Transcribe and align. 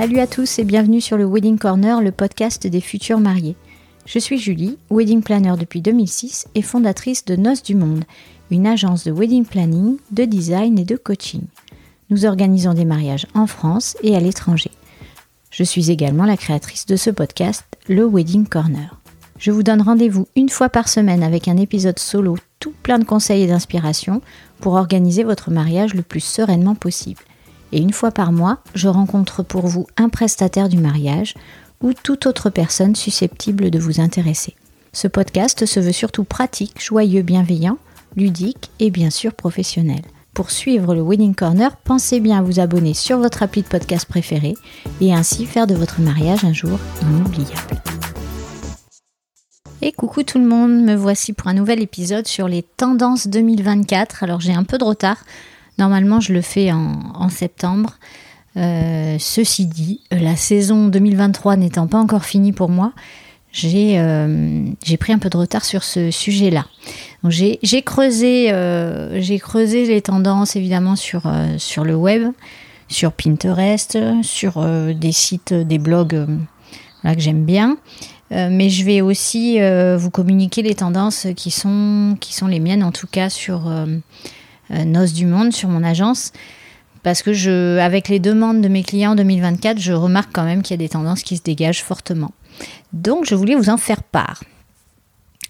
Salut 0.00 0.20
à 0.20 0.26
tous 0.26 0.58
et 0.58 0.64
bienvenue 0.64 1.02
sur 1.02 1.18
le 1.18 1.26
Wedding 1.26 1.58
Corner, 1.58 2.00
le 2.00 2.10
podcast 2.10 2.66
des 2.66 2.80
futurs 2.80 3.20
mariés. 3.20 3.54
Je 4.06 4.18
suis 4.18 4.38
Julie, 4.38 4.78
wedding 4.90 5.22
planner 5.22 5.52
depuis 5.58 5.82
2006 5.82 6.46
et 6.54 6.62
fondatrice 6.62 7.26
de 7.26 7.36
Noces 7.36 7.62
du 7.62 7.74
Monde, 7.74 8.04
une 8.50 8.66
agence 8.66 9.04
de 9.04 9.12
wedding 9.12 9.44
planning, 9.44 9.98
de 10.10 10.24
design 10.24 10.78
et 10.78 10.86
de 10.86 10.96
coaching. 10.96 11.42
Nous 12.08 12.24
organisons 12.24 12.72
des 12.72 12.86
mariages 12.86 13.26
en 13.34 13.46
France 13.46 13.98
et 14.02 14.16
à 14.16 14.20
l'étranger. 14.20 14.70
Je 15.50 15.64
suis 15.64 15.90
également 15.90 16.24
la 16.24 16.38
créatrice 16.38 16.86
de 16.86 16.96
ce 16.96 17.10
podcast, 17.10 17.66
le 17.86 18.08
Wedding 18.08 18.46
Corner. 18.46 18.98
Je 19.38 19.50
vous 19.50 19.62
donne 19.62 19.82
rendez-vous 19.82 20.26
une 20.34 20.48
fois 20.48 20.70
par 20.70 20.88
semaine 20.88 21.22
avec 21.22 21.46
un 21.46 21.58
épisode 21.58 21.98
solo 21.98 22.38
tout 22.58 22.72
plein 22.82 22.98
de 22.98 23.04
conseils 23.04 23.42
et 23.42 23.48
d'inspiration 23.48 24.22
pour 24.60 24.76
organiser 24.76 25.24
votre 25.24 25.50
mariage 25.50 25.92
le 25.92 26.00
plus 26.00 26.24
sereinement 26.24 26.74
possible. 26.74 27.20
Et 27.72 27.80
une 27.80 27.92
fois 27.92 28.10
par 28.10 28.32
mois, 28.32 28.58
je 28.74 28.88
rencontre 28.88 29.42
pour 29.42 29.66
vous 29.66 29.86
un 29.96 30.08
prestataire 30.08 30.68
du 30.68 30.78
mariage 30.78 31.34
ou 31.82 31.92
toute 31.92 32.26
autre 32.26 32.50
personne 32.50 32.94
susceptible 32.94 33.70
de 33.70 33.78
vous 33.78 34.00
intéresser. 34.00 34.54
Ce 34.92 35.08
podcast 35.08 35.66
se 35.66 35.80
veut 35.80 35.92
surtout 35.92 36.24
pratique, 36.24 36.82
joyeux, 36.82 37.22
bienveillant, 37.22 37.78
ludique 38.16 38.70
et 38.80 38.90
bien 38.90 39.10
sûr 39.10 39.34
professionnel. 39.34 40.02
Pour 40.34 40.50
suivre 40.50 40.94
le 40.94 41.02
Wedding 41.02 41.34
Corner, 41.34 41.76
pensez 41.76 42.20
bien 42.20 42.38
à 42.38 42.42
vous 42.42 42.60
abonner 42.60 42.94
sur 42.94 43.18
votre 43.18 43.42
appli 43.42 43.62
de 43.62 43.68
podcast 43.68 44.06
préféré 44.06 44.54
et 45.00 45.12
ainsi 45.12 45.46
faire 45.46 45.66
de 45.66 45.74
votre 45.74 46.00
mariage 46.00 46.44
un 46.44 46.52
jour 46.52 46.78
inoubliable. 47.02 47.82
Et 49.82 49.92
coucou 49.92 50.22
tout 50.22 50.38
le 50.38 50.46
monde, 50.46 50.82
me 50.84 50.94
voici 50.94 51.32
pour 51.32 51.48
un 51.48 51.54
nouvel 51.54 51.80
épisode 51.80 52.26
sur 52.26 52.48
les 52.48 52.62
tendances 52.62 53.28
2024. 53.28 54.22
Alors 54.22 54.40
j'ai 54.40 54.52
un 54.52 54.64
peu 54.64 54.76
de 54.76 54.84
retard, 54.84 55.24
normalement 55.80 56.20
je 56.20 56.32
le 56.32 56.42
fais 56.42 56.70
en, 56.72 57.28
septembre. 57.28 57.94
Euh, 58.56 59.16
ceci 59.18 59.66
dit, 59.66 60.00
la 60.10 60.36
saison 60.36 60.88
2023 60.88 61.56
n'étant 61.56 61.86
pas 61.86 61.98
encore 61.98 62.24
finie 62.24 62.52
pour 62.52 62.68
moi, 62.68 62.92
euh, 63.64 64.64
j'ai 64.84 64.96
pris 64.96 65.12
un 65.12 65.18
peu 65.18 65.28
de 65.28 65.36
retard 65.36 65.64
sur 65.64 65.82
ce 65.82 66.10
sujet-là. 66.10 66.66
J'ai 67.28 67.82
creusé, 67.82 68.52
euh, 68.52 69.20
j'ai 69.20 69.38
creusé 69.38 69.86
les 69.86 70.02
tendances 70.02 70.54
évidemment 70.56 70.96
sur, 70.96 71.22
le 71.84 71.94
web, 71.94 72.30
sur 72.88 73.12
Pinterest, 73.12 73.98
sur 74.22 74.64
des 74.94 75.12
sites, 75.12 75.54
des 75.54 75.78
blogs 75.78 76.26
que 77.04 77.18
j'aime 77.18 77.44
bien. 77.44 77.76
mais 78.30 78.68
je 78.68 78.84
vais 78.84 79.00
aussi 79.00 79.58
vous 79.96 80.10
communiquer 80.10 80.62
les 80.62 80.74
tendances 80.74 81.26
qui 81.36 81.50
sont 81.50 82.16
les 82.48 82.60
miennes, 82.60 82.82
en 82.82 82.92
tout 82.92 83.08
cas 83.08 83.30
sur 83.30 83.62
Noces 84.70 85.12
du 85.12 85.26
Monde, 85.26 85.52
sur 85.52 85.68
mon 85.68 85.82
agence 85.82 86.32
parce 87.02 87.22
que 87.22 87.32
je, 87.32 87.78
avec 87.78 88.08
les 88.08 88.18
demandes 88.18 88.60
de 88.60 88.68
mes 88.68 88.82
clients 88.82 89.12
en 89.12 89.16
2024, 89.16 89.78
je 89.78 89.92
remarque 89.92 90.30
quand 90.32 90.44
même 90.44 90.62
qu'il 90.62 90.72
y 90.72 90.78
a 90.82 90.84
des 90.84 90.88
tendances 90.88 91.22
qui 91.22 91.36
se 91.36 91.42
dégagent 91.42 91.82
fortement. 91.82 92.32
Donc 92.92 93.24
je 93.24 93.34
voulais 93.34 93.54
vous 93.54 93.70
en 93.70 93.76
faire 93.76 94.02
part. 94.02 94.42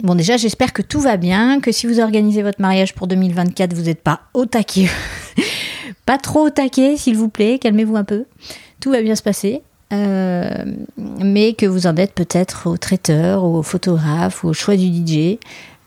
Bon 0.03 0.15
déjà 0.15 0.37
j'espère 0.37 0.73
que 0.73 0.83
tout 0.83 1.01
va 1.01 1.17
bien, 1.17 1.61
que 1.61 1.73
si 1.73 1.87
vous 1.87 2.01
organisez 2.01 2.43
votre 2.43 2.61
mariage 2.61 2.95
pour 2.95 3.07
2024, 3.07 3.75
vous 3.75 3.83
n'êtes 3.83 4.03
pas 4.03 4.21
au 4.33 4.47
taquet. 4.47 4.89
pas 6.07 6.19
trop 6.19 6.47
au 6.47 6.51
taquet 6.51 6.97
s'il 6.97 7.17
vous 7.17 7.29
plaît, 7.29 7.59
calmez-vous 7.59 7.97
un 7.97 8.05
peu. 8.05 8.25
Tout 8.81 8.91
va 8.91 9.03
bien 9.03 9.17
se 9.17 9.23
passer. 9.23 9.63
Euh, 9.93 10.65
mais 10.97 11.55
que 11.55 11.67
vous 11.67 11.89
en 11.89 11.97
êtes 11.97 12.15
peut-être 12.15 12.69
au 12.69 12.77
traiteur, 12.77 13.43
au 13.43 13.63
photographe, 13.65 14.45
au 14.45 14.53
choix 14.53 14.77
du 14.77 14.87
DJ. 14.87 15.39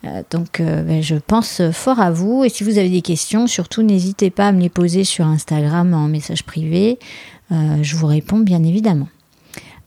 Euh, 0.06 0.22
donc 0.30 0.60
euh, 0.60 0.82
ben, 0.84 1.02
je 1.02 1.16
pense 1.16 1.62
fort 1.72 2.00
à 2.00 2.12
vous 2.12 2.44
et 2.44 2.50
si 2.50 2.64
vous 2.64 2.78
avez 2.78 2.90
des 2.90 3.02
questions, 3.02 3.48
surtout 3.48 3.84
n'hésitez 3.84 4.30
pas 4.30 4.48
à 4.48 4.52
me 4.52 4.62
les 4.62 4.70
poser 4.70 5.04
sur 5.04 5.26
Instagram 5.26 5.94
en 5.94 6.08
message 6.08 6.44
privé. 6.44 7.00
je 7.52 7.96
vous 7.96 8.08
réponds 8.08 8.40
bien 8.40 8.64
évidemment. 8.64 9.08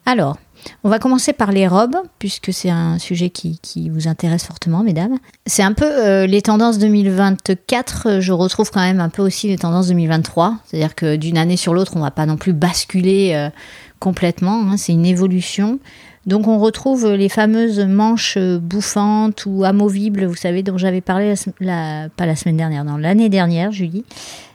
Alors, 0.07 0.37
on 0.85 0.89
va 0.89 0.99
commencer 0.99 1.33
par 1.33 1.53
les 1.53 1.67
robes, 1.67 1.97
puisque 2.19 2.53
c'est 2.53 2.71
un 2.71 2.99
sujet 2.99 3.31
qui, 3.31 3.91
vous 3.91 4.09
intéresse 4.09 4.45
fortement, 4.45 4.83
mesdames. 4.83 5.19
C'est 5.47 5.63
un 5.63 5.73
peu 5.73 5.87
euh, 5.87 6.27
les 6.27 6.43
tendances 6.43 6.79
2024, 6.79 8.21
je 8.21 8.33
retrouve 8.33 8.71
quand 8.71 8.81
même 8.81 9.01
un 9.01 9.09
peu 9.09 9.23
aussi 9.23 9.49
les 9.49 9.59
tendances 9.59 9.89
2023. 9.89 10.57
C'est-à-dire 10.65 10.95
que 10.95 11.17
d'une 11.17 11.39
année 11.39 11.57
sur 11.57 11.75
l'autre, 11.75 11.93
on 11.97 12.01
ne 12.01 12.05
va 12.05 12.11
pas 12.11 12.27
non 12.27 12.37
plus 12.37 12.53
basculer 12.53 13.33
euh, 13.35 13.51
complètement, 13.99 14.63
hein, 14.71 14.77
c'est 14.77 14.93
une 14.93 15.07
évolution. 15.07 15.79
Donc 16.27 16.49
on 16.49 16.59
retrouve 16.59 17.13
les 17.13 17.29
fameuses 17.29 17.81
manches 17.81 18.37
bouffantes 18.39 19.47
ou 19.47 19.65
amovibles, 19.65 20.25
vous 20.25 20.35
savez, 20.35 20.63
dont 20.63 20.77
j'avais 20.77 21.01
parlé 21.01 21.35
pas 21.61 22.27
la 22.27 22.37
semaine 22.37 22.57
dernière, 22.57 22.85
non, 22.85 22.97
l'année 22.97 23.29
dernière, 23.29 23.71
Julie, 23.71 24.05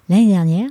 l'année 0.09 0.27
dernière. 0.27 0.67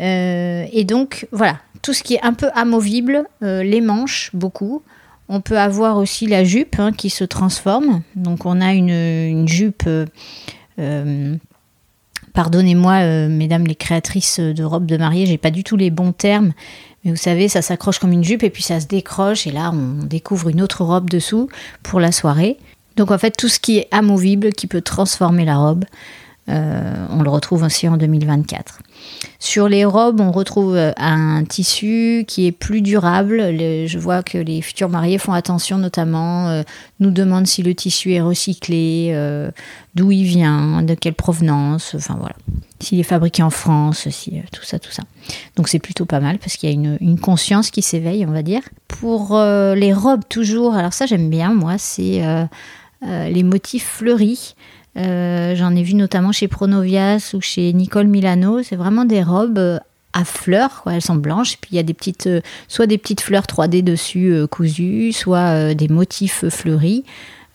Euh, 0.00 0.64
et 0.72 0.84
donc 0.84 1.26
voilà, 1.32 1.58
tout 1.82 1.92
ce 1.92 2.02
qui 2.02 2.14
est 2.14 2.22
un 2.22 2.32
peu 2.32 2.48
amovible, 2.54 3.24
euh, 3.42 3.62
les 3.62 3.80
manches, 3.80 4.30
beaucoup. 4.32 4.82
On 5.28 5.40
peut 5.40 5.58
avoir 5.58 5.96
aussi 5.96 6.26
la 6.26 6.44
jupe 6.44 6.76
hein, 6.78 6.92
qui 6.92 7.10
se 7.10 7.24
transforme. 7.24 8.02
Donc 8.16 8.44
on 8.44 8.60
a 8.60 8.72
une, 8.72 9.46
jupe, 9.48 9.88
euh, 10.78 11.36
pardonnez-moi 12.32 13.28
mesdames 13.28 13.66
les 13.66 13.74
créatrices 13.74 14.40
de 14.40 14.64
robes 14.64 14.86
de 14.86 14.96
mariée, 14.96 15.26
j'ai 15.26 15.38
pas 15.38 15.50
du 15.50 15.64
tout 15.64 15.76
les 15.76 15.90
bons 15.90 16.12
termes, 16.12 16.52
mais 17.04 17.10
vous 17.10 17.16
savez, 17.16 17.48
ça 17.48 17.62
s'accroche 17.62 17.98
comme 17.98 18.12
une 18.12 18.24
jupe 18.24 18.42
et 18.42 18.50
puis 18.50 18.62
ça 18.62 18.80
se 18.80 18.86
décroche 18.86 19.46
et 19.46 19.50
là 19.50 19.72
on 19.72 20.04
découvre 20.04 20.48
une 20.48 20.62
autre 20.62 20.84
robe 20.84 21.10
dessous 21.10 21.48
pour 21.82 22.00
la 22.00 22.12
soirée. 22.12 22.58
Donc 22.96 23.10
en 23.10 23.18
fait 23.18 23.32
tout 23.36 23.48
ce 23.48 23.58
qui 23.58 23.78
est 23.78 23.88
amovible, 23.90 24.52
qui 24.52 24.66
peut 24.66 24.82
transformer 24.82 25.44
la 25.44 25.56
robe, 25.56 25.84
on 26.48 27.22
le 27.22 27.30
retrouve 27.30 27.62
aussi 27.62 27.88
en 27.88 27.96
2024. 27.96 28.80
Sur 29.38 29.68
les 29.68 29.84
robes, 29.84 30.20
on 30.20 30.30
retrouve 30.30 30.76
euh, 30.76 30.92
un 30.96 31.44
tissu 31.44 32.24
qui 32.28 32.46
est 32.46 32.52
plus 32.52 32.80
durable. 32.80 33.38
je 33.86 33.98
vois 33.98 34.22
que 34.22 34.38
les 34.38 34.62
futurs 34.62 34.88
mariés 34.88 35.18
font 35.18 35.32
attention, 35.32 35.78
notamment, 35.78 36.48
euh, 36.48 36.62
nous 37.00 37.10
demandent 37.10 37.46
si 37.46 37.62
le 37.62 37.74
tissu 37.74 38.12
est 38.12 38.20
recyclé, 38.20 39.10
euh, 39.12 39.50
d'où 39.94 40.12
il 40.12 40.24
vient, 40.24 40.82
de 40.82 40.94
quelle 40.94 41.14
provenance, 41.14 41.94
enfin 41.96 42.16
voilà. 42.18 42.36
S'il 42.82 43.00
est 43.00 43.04
fabriqué 43.04 43.42
en 43.42 43.50
France, 43.50 44.08
si, 44.10 44.42
tout 44.52 44.64
ça, 44.64 44.78
tout 44.78 44.90
ça. 44.90 45.02
Donc 45.56 45.68
c'est 45.68 45.78
plutôt 45.78 46.04
pas 46.04 46.20
mal 46.20 46.38
parce 46.38 46.56
qu'il 46.56 46.68
y 46.68 46.72
a 46.72 46.74
une, 47.00 47.18
conscience 47.18 47.70
qui 47.70 47.80
s'éveille, 47.80 48.26
on 48.26 48.32
va 48.32 48.42
dire. 48.42 48.62
Pour 48.88 49.38
les 49.38 49.92
robes, 49.92 50.22
toujours, 50.28 50.74
alors 50.74 50.92
ça 50.92 51.06
j'aime 51.06 51.30
bien, 51.30 51.54
moi, 51.54 51.78
c'est 51.78 52.22
les 53.02 53.42
motifs 53.42 53.86
fleuris. 53.86 54.54
Euh, 54.98 55.54
j'en 55.56 55.74
ai 55.74 55.82
vu 55.82 55.94
notamment 55.94 56.32
chez 56.32 56.48
Pronovias 56.48 57.32
ou 57.34 57.40
chez 57.40 57.72
Nicole 57.72 58.06
Milano. 58.06 58.62
C'est 58.62 58.76
vraiment 58.76 59.04
des 59.04 59.22
robes 59.22 59.58
euh, 59.58 59.78
à 60.12 60.24
fleurs, 60.24 60.82
elles 60.90 61.00
sont 61.00 61.14
blanches, 61.14 61.56
puis 61.58 61.70
il 61.72 61.76
y 61.76 61.78
a 61.78 61.82
des 61.82 61.94
petites, 61.94 62.26
euh, 62.26 62.42
soit 62.68 62.86
des 62.86 62.98
petites 62.98 63.22
fleurs 63.22 63.44
3D 63.44 63.82
dessus 63.82 64.46
cousues, 64.50 65.12
soit 65.12 65.72
des 65.72 65.88
motifs 65.88 66.46
fleuris. 66.50 67.04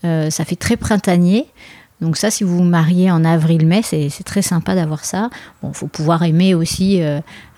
ça 0.01 0.43
fait 0.45 0.55
très 0.55 0.75
printanier. 0.75 1.45
Donc 2.01 2.17
ça, 2.17 2.29
si 2.29 2.43
vous 2.43 2.57
vous 2.57 2.63
mariez 2.63 3.09
en 3.09 3.25
avril-mai, 3.25 3.81
c'est 3.81 4.23
très 4.23 4.41
sympa 4.41 4.75
d'avoir 4.75 5.03
ça. 5.03 5.29
Bon, 5.61 5.73
faut 5.73 5.87
pouvoir 5.87 6.23
aimer 6.23 6.53
aussi 6.53 7.01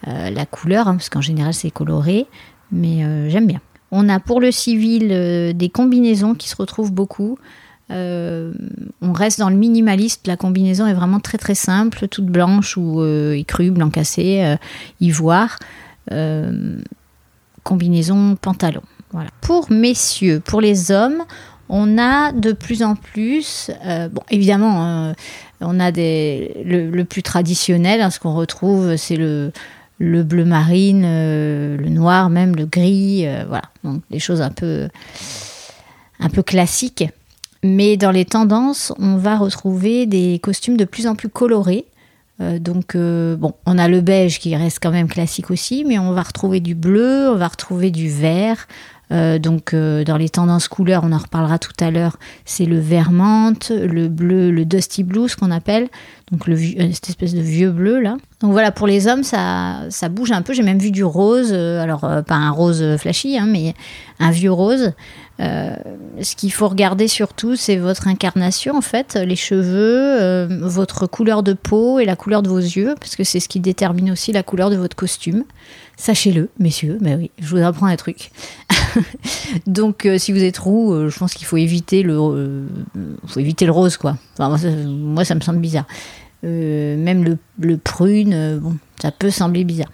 la 0.06 0.46
couleur, 0.46 0.88
hein, 0.88 0.96
parce 0.96 1.10
qu'en 1.10 1.22
général 1.22 1.54
c'est 1.54 1.72
coloré, 1.72 2.26
mais 2.72 3.30
j'aime 3.30 3.48
bien. 3.48 3.60
On 3.92 4.08
a 4.08 4.22
pour 4.22 4.40
le 4.40 4.52
civil 4.52 5.10
des 5.56 5.70
combinaisons 5.70 6.36
qui 6.36 6.48
se 6.48 6.56
retrouvent 6.56 6.94
beaucoup. 6.94 7.38
Euh, 7.92 8.54
on 9.02 9.14
reste 9.14 9.40
dans 9.40 9.50
le 9.50 9.56
minimaliste. 9.56 10.28
La 10.28 10.38
combinaison 10.38 10.86
est 10.86 10.94
vraiment 10.94 11.20
très 11.20 11.38
très 11.38 11.56
simple, 11.56 12.08
toute 12.08 12.28
blanche 12.28 12.78
ou 12.78 13.02
euh, 13.02 13.34
écrue, 13.34 13.72
blanc 13.72 13.90
cassé, 13.90 14.44
euh, 14.44 14.56
ivoire. 15.00 15.58
combinaison 17.64 18.36
pantalon. 18.36 18.82
Voilà. 19.12 19.30
Pour 19.42 19.72
messieurs, 19.72 20.40
pour 20.44 20.62
les 20.62 20.92
hommes, 20.92 21.24
on 21.70 21.98
a 21.98 22.32
de 22.32 22.52
plus 22.52 22.84
en 22.84 22.96
plus, 22.96 23.72
bon 23.86 24.22
évidemment, 24.30 25.14
on 25.62 25.80
a 25.80 25.92
des, 25.92 26.64
le, 26.66 27.04
plus 27.04 27.24
traditionnel, 27.24 28.02
hein, 28.02 28.10
ce 28.10 28.20
qu'on 28.20 28.34
retrouve, 28.34 28.96
c'est 28.96 29.16
le, 29.16 29.52
le 30.00 30.24
bleu 30.24 30.46
marine, 30.46 31.04
le 31.04 31.90
noir 31.90 32.30
même, 32.30 32.56
le 32.56 32.66
gris, 32.66 33.26
voilà, 33.48 33.70
donc 33.84 34.02
des 34.10 34.20
choses 34.20 34.42
un 34.42 34.52
peu, 34.52 34.90
un 36.20 36.30
peu 36.30 36.44
classiques. 36.44 37.06
Mais 37.64 37.98
dans 37.98 38.12
les 38.12 38.26
tendances, 38.26 38.94
on 39.00 39.18
va 39.18 39.38
retrouver 39.38 40.06
des 40.06 40.40
costumes 40.42 40.78
de 40.78 40.86
plus 40.86 41.08
en 41.08 41.16
plus 41.16 41.30
colorés. 41.30 41.86
Euh, 42.42 42.58
donc, 42.58 42.96
euh, 42.96 43.36
bon, 43.36 43.54
on 43.66 43.78
a 43.78 43.90
le 43.90 44.00
beige 44.00 44.40
qui 44.40 44.56
reste 44.56 44.80
quand 44.82 44.92
même 44.92 45.10
classique 45.10 45.52
aussi, 45.52 45.84
mais 45.86 46.00
on 46.00 46.14
va 46.14 46.22
retrouver 46.22 46.62
du 46.62 46.74
bleu, 46.74 47.30
on 47.30 47.36
va 47.36 47.50
retrouver 47.50 47.92
du 47.92 48.10
vert. 48.10 48.68
Euh, 49.12 49.40
donc, 49.40 49.74
dans 49.74 50.18
les 50.18 50.30
tendances 50.30 50.68
couleurs, 50.68 51.04
on 51.04 51.12
en 51.12 51.18
reparlera 51.18 51.60
tout 51.60 51.74
à 51.80 51.92
l'heure, 51.92 52.18
c'est 52.46 52.66
le 52.66 52.80
vert 52.80 53.12
le 53.12 54.08
bleu, 54.08 54.52
le 54.52 54.66
dusty 54.66 55.04
blue, 55.04 55.28
ce 55.28 55.36
qu'on 55.36 55.52
appelle, 55.52 55.88
donc 56.32 56.46
le, 56.46 56.56
cette 56.58 57.10
espèce 57.10 57.34
de 57.34 57.42
vieux 57.42 57.72
bleu 57.72 58.00
là. 58.00 58.18
Donc 58.42 58.52
voilà, 58.52 58.72
pour 58.72 58.88
les 58.88 59.08
hommes, 59.08 59.24
ça, 59.24 59.82
ça 59.90 60.10
bouge 60.10 60.32
un 60.32 60.42
peu. 60.42 60.54
J'ai 60.54 60.64
même 60.64 60.80
vu 60.80 60.92
du 60.92 61.04
rose, 61.04 61.52
alors 61.54 62.02
pas 62.02 62.36
un 62.36 62.52
rose 62.52 62.98
flashy, 62.98 63.38
hein, 63.38 63.48
mais 63.50 63.74
un 64.20 64.32
vieux 64.32 64.52
rose. 64.52 64.94
Euh, 65.40 65.74
ce 66.22 66.36
qu'il 66.36 66.52
faut 66.52 66.68
regarder 66.68 67.08
surtout, 67.08 67.56
c'est 67.56 67.78
votre 67.78 68.08
incarnation, 68.08 68.76
en 68.76 68.82
fait, 68.82 69.16
les 69.16 69.38
cheveux, 69.38 70.22
euh, 70.22 70.48
votre 70.62 71.08
couleur 71.08 71.44
de 71.44 71.54
peau 71.54 72.00
et 72.00 72.06
la 72.06 72.18
couleur 72.18 72.42
de 72.42 72.50
vos 72.50 72.60
yeux, 72.60 72.96
parce 73.00 73.16
que 73.16 73.24
c'est 73.24 73.40
ce 73.40 73.48
qui 73.48 73.60
détermine 73.60 74.12
aussi 74.12 74.34
la 74.34 74.44
couleur 74.44 74.70
de 74.70 74.76
votre 74.76 74.96
costume. 74.96 75.46
Sachez-le, 76.00 76.50
messieurs, 76.60 76.98
mais 77.02 77.16
oui, 77.16 77.30
je 77.40 77.48
vous 77.48 77.62
apprends 77.62 77.88
un 77.88 77.96
truc. 77.98 78.32
Donc, 79.68 80.06
euh, 80.06 80.18
si 80.18 80.32
vous 80.32 80.44
êtes 80.44 80.58
roux, 80.58 81.10
je 81.10 81.20
pense 81.20 81.34
qu'il 81.34 81.46
faut 81.46 81.58
éviter 81.58 82.04
le, 82.04 82.16
faut 83.28 83.40
éviter 83.40 83.66
le 83.66 83.72
rose, 83.72 83.98
quoi. 83.98 84.18
moi, 84.40 85.26
ça, 85.26 85.36
me 85.36 85.42
semble 85.42 85.60
bizarre. 85.60 85.86
même 86.42 87.24
le, 87.24 87.38
le 87.60 87.78
prune, 87.78 88.60
bon, 88.60 88.78
ça 89.02 89.12
peut 89.12 89.30
sembler 89.30 89.66
bizarre. 89.66 89.92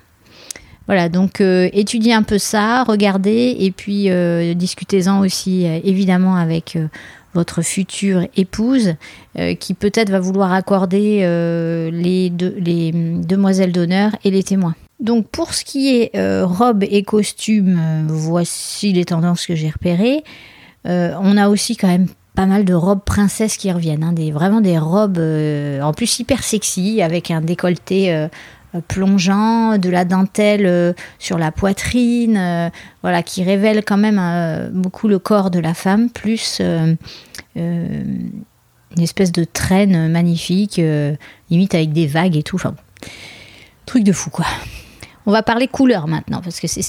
Voilà, 0.87 1.09
donc 1.09 1.41
euh, 1.41 1.67
étudiez 1.73 2.13
un 2.13 2.21
peu 2.21 2.37
ça, 2.37 2.83
regardez 2.83 3.55
et 3.59 3.71
puis 3.71 4.11
euh, 4.11 4.53
discutez-en 4.53 5.19
aussi 5.19 5.65
euh, 5.65 5.79
évidemment 5.83 6.35
avec 6.35 6.77
votre 7.33 7.61
future 7.63 8.25
épouse 8.37 8.95
qui 9.59 9.73
peut-être 9.73 10.09
va 10.09 10.21
vouloir 10.21 10.53
accorder 10.53 11.19
les, 11.91 12.31
les 12.57 12.91
demoiselles 12.93 13.73
d'honneur 13.73 14.15
et 14.23 14.31
les 14.31 14.41
témoins. 14.41 14.73
Donc 14.99 15.27
pour 15.27 15.53
ce 15.53 15.65
qui 15.65 15.95
est 15.95 16.11
robe 16.43 16.83
et 16.83 17.03
costume, 17.03 18.07
voici 18.07 18.93
les 18.93 19.05
tendances 19.05 19.45
que 19.45 19.55
j'ai 19.55 19.69
repérées. 19.69 20.23
on 20.85 21.37
a 21.37 21.49
aussi 21.49 21.75
quand 21.75 21.87
même 21.87 22.07
pas 22.33 22.45
mal 22.45 22.65
de 22.65 22.73
robes 22.73 23.03
princesses 23.03 23.57
qui 23.57 23.71
reviennent, 23.71 24.03
hein, 24.03 24.13
vraiment 24.31 24.61
des 24.61 24.79
robes 24.79 25.19
en 25.81 25.93
plus 25.93 26.19
hyper 26.19 26.43
sexy 26.43 27.01
avec 27.01 27.29
un 27.29 27.41
décolleté 27.41 28.27
euh, 28.75 28.81
plongeant, 28.87 29.77
de 29.77 29.89
la 29.89 30.05
dentelle 30.05 30.65
euh, 30.65 30.93
sur 31.19 31.37
la 31.37 31.51
poitrine, 31.51 32.37
euh, 32.37 32.69
voilà, 33.01 33.23
qui 33.23 33.43
révèle 33.43 33.83
quand 33.83 33.97
même 33.97 34.71
beaucoup 34.73 35.07
le 35.07 35.19
corps 35.19 35.51
de 35.51 35.59
la 35.59 35.73
femme, 35.73 36.09
plus 36.09 36.61
une 37.55 37.77
espèce 38.97 39.31
de 39.31 39.43
traîne 39.43 40.11
magnifique, 40.11 40.81
limite 41.49 41.75
avec 41.75 41.93
des 41.93 42.07
vagues 42.07 42.37
et 42.37 42.43
tout. 42.43 42.59
Truc 43.85 44.03
de 44.03 44.11
fou 44.11 44.29
quoi. 44.29 44.45
On 45.25 45.31
va 45.31 45.43
parler 45.43 45.67
couleur 45.67 46.07
maintenant, 46.07 46.41
parce 46.41 46.59
que 46.59 46.67
c'est 46.67 46.83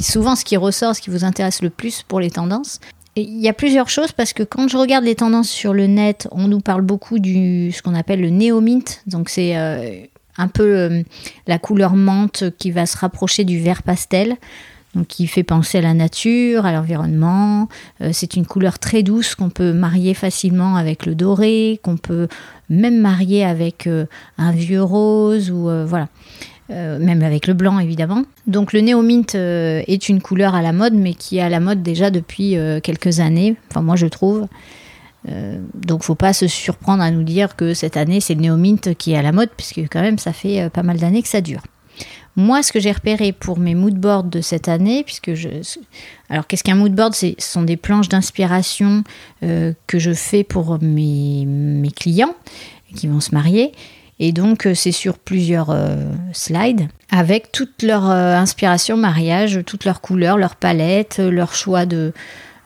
souvent 0.00 0.36
ce 0.36 0.44
qui 0.44 0.56
ressort, 0.56 0.94
ce 0.94 1.00
qui 1.00 1.10
vous 1.10 1.24
intéresse 1.24 1.62
le 1.62 1.70
plus 1.70 2.02
pour 2.02 2.20
les 2.20 2.30
tendances. 2.30 2.80
il 3.16 3.40
y 3.40 3.48
a 3.48 3.52
plusieurs 3.52 3.88
choses 3.88 4.12
parce 4.12 4.32
que 4.32 4.44
quand 4.44 4.68
je 4.68 4.76
regarde 4.76 5.04
les 5.04 5.16
tendances 5.16 5.50
sur 5.50 5.74
le 5.74 5.86
net, 5.86 6.28
on 6.30 6.46
nous 6.46 6.60
parle 6.60 6.82
beaucoup 6.82 7.18
du 7.18 7.72
ce 7.72 7.82
qu'on 7.82 7.94
appelle 7.94 8.20
le 8.20 8.30
néomint. 8.30 8.84
Donc 9.06 9.28
c'est 9.28 9.56
un 10.40 10.48
peu 10.48 10.76
euh, 10.76 11.02
la 11.46 11.58
couleur 11.58 11.94
menthe 11.94 12.44
qui 12.58 12.70
va 12.70 12.86
se 12.86 12.96
rapprocher 12.96 13.44
du 13.44 13.60
vert 13.60 13.82
pastel. 13.82 14.36
Donc 14.96 15.06
qui 15.06 15.28
fait 15.28 15.44
penser 15.44 15.78
à 15.78 15.82
la 15.82 15.94
nature, 15.94 16.66
à 16.66 16.72
l'environnement. 16.72 17.68
Euh, 18.00 18.10
c'est 18.12 18.34
une 18.34 18.44
couleur 18.44 18.80
très 18.80 19.04
douce 19.04 19.36
qu'on 19.36 19.50
peut 19.50 19.72
marier 19.72 20.14
facilement 20.14 20.74
avec 20.74 21.06
le 21.06 21.14
doré, 21.14 21.78
qu'on 21.84 21.96
peut 21.96 22.26
même 22.68 23.00
marier 23.00 23.44
avec 23.44 23.86
euh, 23.86 24.06
un 24.36 24.50
vieux 24.50 24.82
rose 24.82 25.52
ou 25.52 25.70
voilà. 25.86 26.08
Même 26.70 27.22
avec 27.22 27.46
le 27.46 27.54
blanc 27.54 27.78
évidemment. 27.80 28.24
Donc 28.46 28.72
le 28.72 28.80
néomint 28.80 29.34
est 29.34 30.08
une 30.08 30.22
couleur 30.22 30.54
à 30.54 30.62
la 30.62 30.72
mode, 30.72 30.94
mais 30.94 31.14
qui 31.14 31.38
est 31.38 31.42
à 31.42 31.48
la 31.48 31.60
mode 31.60 31.82
déjà 31.82 32.10
depuis 32.10 32.56
quelques 32.82 33.20
années. 33.20 33.56
Enfin 33.70 33.82
moi 33.82 33.96
je 33.96 34.06
trouve. 34.06 34.46
Euh, 35.28 35.60
donc 35.74 36.02
faut 36.02 36.14
pas 36.14 36.32
se 36.32 36.46
surprendre 36.46 37.02
à 37.02 37.10
nous 37.10 37.22
dire 37.22 37.54
que 37.54 37.74
cette 37.74 37.96
année 37.96 38.20
c'est 38.20 38.34
le 38.34 38.40
néomint 38.40 38.94
qui 38.98 39.12
est 39.12 39.16
à 39.16 39.22
la 39.22 39.32
mode, 39.32 39.50
puisque 39.56 39.80
quand 39.90 40.00
même 40.00 40.18
ça 40.18 40.32
fait 40.32 40.62
euh, 40.62 40.70
pas 40.70 40.82
mal 40.82 40.98
d'années 40.98 41.22
que 41.22 41.28
ça 41.28 41.40
dure. 41.40 41.62
Moi, 42.36 42.62
ce 42.62 42.72
que 42.72 42.78
j'ai 42.78 42.92
repéré 42.92 43.32
pour 43.32 43.58
mes 43.58 43.74
moodboards 43.74 44.24
de 44.24 44.40
cette 44.40 44.68
année, 44.68 45.02
puisque 45.02 45.34
je... 45.34 45.48
Alors, 46.28 46.46
qu'est-ce 46.46 46.62
qu'un 46.62 46.76
moodboard? 46.76 47.12
Ce 47.12 47.34
sont 47.38 47.62
des 47.62 47.76
planches 47.76 48.08
d'inspiration 48.08 49.02
euh, 49.42 49.72
que 49.88 49.98
je 49.98 50.12
fais 50.12 50.44
pour 50.44 50.78
mes, 50.80 51.90
clients 51.94 52.34
qui 52.94 53.08
vont 53.08 53.18
se 53.18 53.34
marier. 53.34 53.72
Et 54.20 54.32
donc, 54.32 54.68
c'est 54.74 54.92
sur 54.92 55.18
plusieurs 55.18 55.74
slides 56.34 56.88
avec 57.10 57.52
toute 57.52 57.82
leur 57.82 58.04
inspiration 58.04 58.98
mariage, 58.98 59.60
toutes 59.64 59.86
leurs 59.86 60.02
couleurs, 60.02 60.36
leurs 60.36 60.56
palettes, 60.56 61.18
leur 61.18 61.54
choix 61.54 61.86
de, 61.86 62.12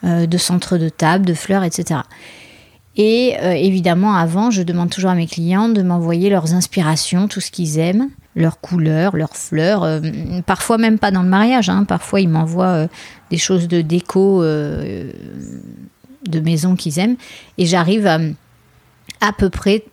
de 0.02 0.36
centre 0.36 0.78
de 0.78 0.88
table, 0.88 1.24
de 1.24 1.34
fleurs, 1.34 1.62
etc. 1.62 2.00
Et 2.96 3.36
euh, 3.40 3.52
évidemment, 3.52 4.14
avant, 4.14 4.50
je 4.50 4.62
demande 4.62 4.90
toujours 4.90 5.10
à 5.10 5.14
mes 5.14 5.26
clients 5.26 5.68
de 5.68 5.82
m'envoyer 5.82 6.30
leurs 6.30 6.54
inspirations, 6.54 7.26
tout 7.26 7.40
ce 7.40 7.50
qu'ils 7.50 7.78
aiment, 7.78 8.08
leurs 8.36 8.60
couleurs, 8.60 9.16
leurs 9.16 9.36
fleurs. 9.36 9.82
Euh, 9.82 10.00
parfois 10.46 10.78
même 10.78 10.98
pas 10.98 11.10
dans 11.10 11.22
le 11.22 11.28
mariage. 11.28 11.68
Hein. 11.68 11.84
parfois, 11.84 12.20
ils 12.20 12.28
m'envoient 12.28 12.66
euh, 12.66 12.88
des 13.30 13.38
choses 13.38 13.66
de 13.66 13.80
déco 13.80 14.42
de 14.44 15.12
maison 16.40 16.76
qu'ils 16.76 16.98
aiment. 17.00 17.16
Et 17.58 17.66
j'arrive 17.66 18.06
à, 18.06 19.32
peu 19.32 19.50
près 19.50 19.84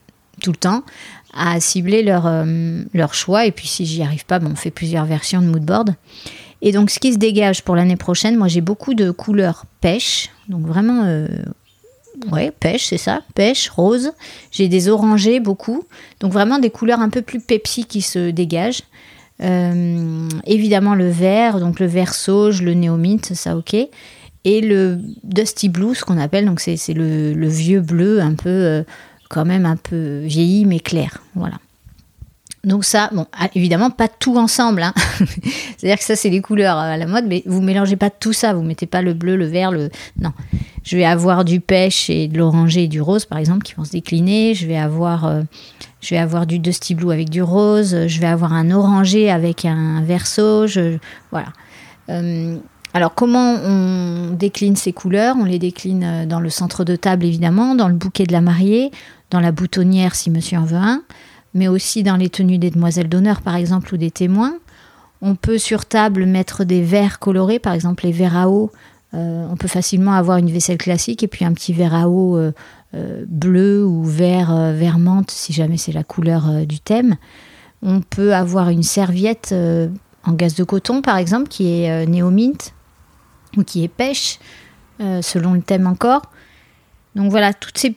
tout 0.41 0.51
le 0.51 0.57
temps 0.57 0.83
à 1.33 1.59
cibler 1.59 2.03
leur, 2.03 2.29
leur 2.93 3.13
choix. 3.13 3.45
Et 3.45 3.51
puis, 3.51 3.67
si 3.67 3.85
j'y 3.85 4.03
arrive 4.03 4.25
pas, 4.25 4.39
bon, 4.39 4.51
on 4.51 4.55
fait 4.55 4.71
plusieurs 4.71 5.05
versions 5.05 5.41
de 5.41 5.47
moodboard. 5.47 5.95
Et 6.61 6.71
donc, 6.71 6.89
ce 6.89 6.99
qui 6.99 7.13
se 7.13 7.17
dégage 7.17 7.63
pour 7.63 7.75
l'année 7.75 7.95
prochaine, 7.95 8.37
moi, 8.37 8.47
j'ai 8.47 8.61
beaucoup 8.61 8.93
de 8.93 9.11
couleurs 9.11 9.65
pêche. 9.79 10.29
Donc, 10.49 10.65
vraiment 10.65 11.25
ouais, 12.31 12.51
pêche, 12.51 12.85
c'est 12.85 12.97
ça, 12.97 13.21
pêche, 13.35 13.69
rose. 13.69 14.11
J'ai 14.51 14.67
des 14.67 14.89
orangés 14.89 15.39
beaucoup, 15.39 15.83
donc 16.19 16.31
vraiment 16.31 16.59
des 16.59 16.69
couleurs 16.69 16.99
un 16.99 17.09
peu 17.09 17.21
plus 17.21 17.39
Pepsi 17.39 17.85
qui 17.85 18.01
se 18.01 18.31
dégagent. 18.31 18.83
Euh, 19.41 20.27
évidemment 20.45 20.93
le 20.93 21.09
vert, 21.09 21.59
donc 21.59 21.79
le 21.79 21.87
vert 21.87 22.13
sauge, 22.13 22.61
le 22.61 22.73
néomint, 22.73 23.23
ça 23.23 23.57
ok. 23.57 23.75
Et 24.43 24.61
le 24.61 24.99
dusty 25.23 25.69
blue, 25.69 25.95
ce 25.95 26.03
qu'on 26.03 26.17
appelle, 26.17 26.45
donc 26.45 26.59
c'est 26.59 26.77
le, 26.93 27.47
vieux 27.47 27.81
bleu, 27.81 28.21
un 28.21 28.33
peu 28.33 28.49
euh, 28.49 28.83
quand 29.31 29.45
même 29.45 29.65
un 29.65 29.77
peu 29.77 30.19
vieilli 30.19 30.65
mais 30.65 30.79
clair, 30.79 31.21
voilà. 31.35 31.57
Donc 32.63 32.85
ça, 32.85 33.09
bon, 33.11 33.25
ah, 33.33 33.47
évidemment, 33.55 33.89
pas 33.89 34.07
tout 34.07 34.37
ensemble. 34.37 34.83
Hein. 34.83 34.93
C'est-à-dire 35.77 35.97
que 35.97 36.03
ça, 36.03 36.15
c'est 36.15 36.29
les 36.29 36.41
couleurs 36.41 36.77
à 36.77 36.95
la 36.95 37.07
mode, 37.07 37.25
mais 37.27 37.41
vous 37.47 37.59
mélangez 37.59 37.95
pas 37.95 38.11
tout 38.11 38.33
ça. 38.33 38.53
Vous 38.53 38.61
mettez 38.61 38.85
pas 38.85 39.01
le 39.01 39.15
bleu, 39.15 39.35
le 39.35 39.47
vert, 39.47 39.71
le... 39.71 39.89
Non. 40.19 40.31
Je 40.83 40.95
vais 40.95 41.05
avoir 41.05 41.43
du 41.43 41.59
pêche 41.59 42.09
et 42.11 42.27
de 42.27 42.37
l'oranger 42.37 42.83
et 42.83 42.87
du 42.87 43.01
rose, 43.01 43.25
par 43.25 43.39
exemple, 43.39 43.63
qui 43.63 43.73
vont 43.73 43.83
se 43.83 43.91
décliner. 43.91 44.53
Je 44.53 44.67
vais 44.67 44.77
avoir, 44.77 45.25
euh, 45.25 45.41
je 46.01 46.13
vais 46.13 46.19
avoir 46.19 46.45
du 46.45 46.59
dusty 46.59 46.93
blue 46.93 47.11
avec 47.11 47.31
du 47.31 47.41
rose. 47.41 48.07
Je 48.07 48.19
vais 48.19 48.27
avoir 48.27 48.53
un 48.53 48.69
orangé 48.69 49.31
avec 49.31 49.65
un 49.65 50.03
verso. 50.03 50.67
Je... 50.67 50.97
Voilà. 51.31 51.47
Euh, 52.09 52.57
alors, 52.93 53.15
comment 53.15 53.55
on 53.55 54.31
décline 54.33 54.75
ces 54.75 54.93
couleurs? 54.93 55.35
On 55.39 55.45
les 55.45 55.59
décline 55.59 56.03
euh, 56.03 56.25
dans 56.25 56.39
le 56.39 56.49
centre 56.49 56.83
de 56.83 56.95
table, 56.95 57.25
évidemment, 57.25 57.73
dans 57.73 57.87
le 57.87 57.95
bouquet 57.95 58.25
de 58.25 58.33
la 58.33 58.41
mariée, 58.41 58.91
dans 59.31 59.39
la 59.39 59.51
boutonnière, 59.51 60.13
si 60.13 60.29
monsieur 60.29 60.59
en 60.59 60.65
veut 60.65 60.77
un 60.77 61.01
mais 61.53 61.67
aussi 61.67 62.03
dans 62.03 62.15
les 62.15 62.29
tenues 62.29 62.57
des 62.57 62.69
demoiselles 62.69 63.09
d'honneur, 63.09 63.41
par 63.41 63.55
exemple, 63.55 63.93
ou 63.93 63.97
des 63.97 64.11
témoins. 64.11 64.53
On 65.21 65.35
peut 65.35 65.57
sur 65.57 65.85
table 65.85 66.25
mettre 66.25 66.63
des 66.63 66.81
verres 66.81 67.19
colorés, 67.19 67.59
par 67.59 67.73
exemple 67.73 68.05
les 68.05 68.11
verres 68.11 68.37
à 68.37 68.49
eau. 68.49 68.71
Euh, 69.13 69.45
on 69.49 69.57
peut 69.57 69.67
facilement 69.67 70.13
avoir 70.13 70.37
une 70.37 70.49
vaisselle 70.49 70.77
classique 70.77 71.21
et 71.21 71.27
puis 71.27 71.43
un 71.43 71.53
petit 71.53 71.73
verre 71.73 71.93
à 71.93 72.07
eau 72.07 72.37
euh, 72.37 72.53
euh, 72.95 73.25
bleu 73.27 73.85
ou 73.85 74.03
vert, 74.03 74.55
vert 74.73 74.99
menthe, 74.99 75.29
si 75.29 75.53
jamais 75.53 75.77
c'est 75.77 75.91
la 75.91 76.03
couleur 76.03 76.65
du 76.65 76.79
thème. 76.79 77.17
On 77.83 78.01
peut 78.01 78.33
avoir 78.33 78.69
une 78.69 78.83
serviette 78.83 79.53
en 80.23 80.33
gaz 80.33 80.55
de 80.55 80.63
coton, 80.63 81.01
par 81.01 81.17
exemple, 81.17 81.49
qui 81.49 81.67
est 81.67 82.05
néomint 82.05 82.57
ou 83.57 83.63
qui 83.63 83.83
est 83.83 83.87
pêche, 83.87 84.39
selon 84.99 85.53
le 85.53 85.61
thème 85.61 85.87
encore. 85.87 86.21
Donc 87.15 87.29
voilà, 87.29 87.53
toutes 87.53 87.77
ces, 87.77 87.95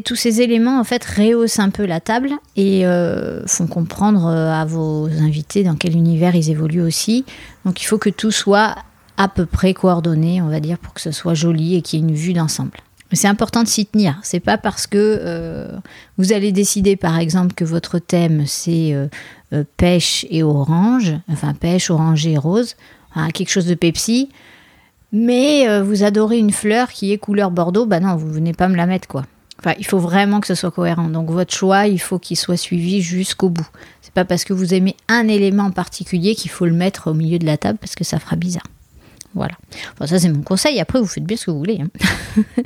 tous 0.00 0.14
ces 0.14 0.40
éléments 0.40 0.78
en 0.78 0.84
fait 0.84 1.04
rehaussent 1.04 1.58
un 1.58 1.70
peu 1.70 1.84
la 1.84 2.00
table 2.00 2.30
et 2.54 2.86
euh, 2.86 3.44
font 3.46 3.66
comprendre 3.66 4.26
euh, 4.26 4.52
à 4.52 4.64
vos 4.64 5.06
invités 5.06 5.64
dans 5.64 5.74
quel 5.74 5.96
univers 5.96 6.36
ils 6.36 6.50
évoluent 6.50 6.82
aussi. 6.82 7.24
Donc 7.64 7.82
il 7.82 7.86
faut 7.86 7.98
que 7.98 8.10
tout 8.10 8.30
soit 8.30 8.76
à 9.16 9.28
peu 9.28 9.46
près 9.46 9.74
coordonné, 9.74 10.42
on 10.42 10.48
va 10.48 10.60
dire, 10.60 10.78
pour 10.78 10.94
que 10.94 11.00
ce 11.00 11.10
soit 11.10 11.34
joli 11.34 11.74
et 11.74 11.82
qu'il 11.82 11.98
y 11.98 12.02
ait 12.02 12.08
une 12.08 12.14
vue 12.14 12.34
d'ensemble. 12.34 12.78
Mais 13.10 13.16
c'est 13.16 13.28
important 13.28 13.62
de 13.62 13.68
s'y 13.68 13.86
tenir. 13.86 14.18
C'est 14.22 14.40
pas 14.40 14.58
parce 14.58 14.86
que 14.86 14.98
euh, 14.98 15.68
vous 16.18 16.32
allez 16.32 16.52
décider, 16.52 16.96
par 16.96 17.18
exemple, 17.18 17.54
que 17.54 17.64
votre 17.64 17.98
thème 17.98 18.44
c'est 18.46 18.94
pêche 19.76 20.26
et 20.28 20.42
orange, 20.42 21.14
enfin 21.28 21.54
pêche, 21.54 21.90
orange 21.90 22.26
et 22.26 22.36
rose, 22.36 22.76
hein, 23.14 23.30
quelque 23.30 23.50
chose 23.50 23.66
de 23.66 23.74
Pepsi 23.74 24.28
mais 25.16 25.66
euh, 25.66 25.82
vous 25.82 26.02
adorez 26.02 26.38
une 26.38 26.52
fleur 26.52 26.90
qui 26.90 27.10
est 27.12 27.18
couleur 27.18 27.50
bordeaux, 27.50 27.86
bah 27.86 28.00
non, 28.00 28.16
vous 28.16 28.30
venez 28.30 28.52
pas 28.52 28.68
me 28.68 28.76
la 28.76 28.84
mettre 28.84 29.08
quoi. 29.08 29.24
Enfin, 29.58 29.72
il 29.78 29.86
faut 29.86 29.98
vraiment 29.98 30.40
que 30.40 30.46
ce 30.46 30.54
soit 30.54 30.70
cohérent. 30.70 31.08
Donc 31.08 31.30
votre 31.30 31.54
choix, 31.54 31.86
il 31.86 31.98
faut 31.98 32.18
qu'il 32.18 32.36
soit 32.36 32.58
suivi 32.58 33.00
jusqu'au 33.00 33.48
bout. 33.48 33.66
C'est 34.02 34.12
pas 34.12 34.26
parce 34.26 34.44
que 34.44 34.52
vous 34.52 34.74
aimez 34.74 34.94
un 35.08 35.26
élément 35.28 35.64
en 35.64 35.70
particulier 35.70 36.34
qu'il 36.34 36.50
faut 36.50 36.66
le 36.66 36.74
mettre 36.74 37.10
au 37.10 37.14
milieu 37.14 37.38
de 37.38 37.46
la 37.46 37.56
table 37.56 37.78
parce 37.80 37.94
que 37.94 38.04
ça 38.04 38.18
fera 38.18 38.36
bizarre. 38.36 38.66
Voilà. 39.34 39.54
Bon, 39.98 40.06
ça 40.06 40.18
c'est 40.18 40.28
mon 40.28 40.42
conseil. 40.42 40.78
Après, 40.80 41.00
vous 41.00 41.06
faites 41.06 41.24
bien 41.24 41.38
ce 41.38 41.46
que 41.46 41.50
vous 41.50 41.58
voulez. 41.58 41.80
Hein. 41.80 42.42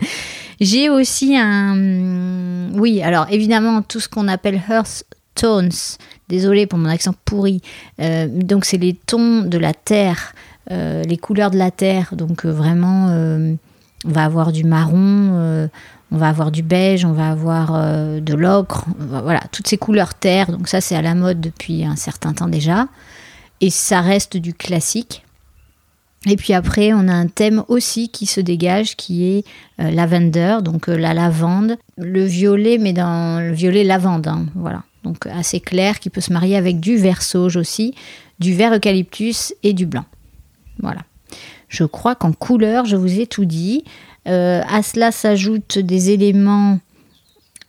J'ai 0.61 0.91
aussi 0.91 1.37
un. 1.37 2.71
Oui, 2.75 3.01
alors 3.03 3.27
évidemment, 3.31 3.83
tout 3.83 4.01
ce 4.01 4.09
qu'on 4.09 4.27
appelle 4.27 4.61
Earth 4.69 5.05
Tones. 5.37 5.71
Désolé 6.29 6.67
pour 6.67 6.79
mon 6.79 6.89
accent 6.89 7.15
pourri. 7.25 7.61
Euh, 8.01 8.27
donc, 8.29 8.65
c'est 8.65 8.77
les 8.77 8.95
tons 8.95 9.43
de 9.43 9.59
la 9.59 9.75
terre 9.75 10.33
les 10.71 11.17
couleurs 11.17 11.51
de 11.51 11.59
la 11.59 11.71
terre, 11.71 12.15
donc 12.17 12.47
vraiment, 12.47 13.09
on 13.09 14.09
va 14.09 14.25
avoir 14.25 14.53
du 14.53 14.65
marron, 14.65 15.69
on 16.13 16.17
va 16.17 16.29
avoir 16.29 16.51
du 16.51 16.63
beige, 16.63 17.05
on 17.05 17.13
va 17.13 17.31
avoir 17.31 17.73
de 17.73 18.35
l'ocre, 18.35 18.85
voilà, 18.97 19.43
toutes 19.53 19.67
ces 19.67 19.79
couleurs 19.79 20.15
terre. 20.15 20.53
Donc 20.53 20.69
ça, 20.69 20.81
c'est 20.81 20.97
à 20.97 21.03
la 21.03 21.15
mode 21.15 21.41
depuis 21.41 21.85
un 21.85 21.97
certain 21.97 22.33
temps 22.33 22.49
déjà. 22.49 22.87
Et 23.61 23.71
ça 23.71 24.01
reste 24.01 24.37
du 24.37 24.55
classique. 24.55 25.23
Et 26.27 26.37
puis 26.37 26.53
après, 26.53 26.93
on 26.93 27.09
a 27.09 27.15
un 27.15 27.27
thème 27.29 27.65
aussi 27.69 28.11
qui 28.11 28.27
se 28.27 28.41
dégage, 28.41 28.97
qui 28.97 29.25
est 29.25 29.45
euh, 29.81 29.91
lavender, 29.91 30.59
donc 30.63 30.89
euh, 30.89 30.97
la 30.97 31.15
lavande, 31.15 31.79
le 31.97 32.25
violet, 32.25 32.77
mais 32.79 32.93
dans 32.93 33.41
le 33.41 33.55
violet 33.55 33.85
lavande, 33.85 34.27
hein, 34.27 34.45
voilà. 34.55 34.83
Donc 35.03 35.27
assez 35.27 35.61
clair, 35.61 35.99
qui 35.99 36.11
peut 36.11 36.21
se 36.21 36.31
marier 36.31 36.57
avec 36.57 36.79
du 36.79 36.99
vert 36.99 37.23
sauge 37.23 37.57
aussi, 37.57 37.95
du 38.39 38.55
vert 38.55 38.75
eucalyptus 38.75 39.55
et 39.63 39.73
du 39.73 39.87
blanc. 39.87 40.05
Voilà. 40.83 41.03
Je 41.69 41.85
crois 41.85 42.15
qu'en 42.15 42.33
couleur, 42.33 42.85
je 42.85 42.97
vous 42.97 43.21
ai 43.21 43.27
tout 43.27 43.45
dit. 43.45 43.85
Euh, 44.29 44.63
à 44.69 44.83
cela 44.83 45.13
s'ajoutent 45.13 45.79
des 45.79 46.11
éléments 46.11 46.79